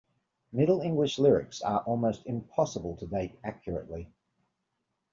[0.51, 4.11] Middle English Lyrics are almost impossible to date accurately.